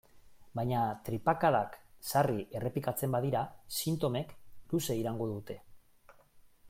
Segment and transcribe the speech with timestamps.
[0.59, 0.79] Baina
[1.09, 1.77] tripakadak
[2.13, 3.43] sarri errepikatzen badira,
[3.81, 4.35] sintomek
[4.73, 5.63] luze iraungo dute.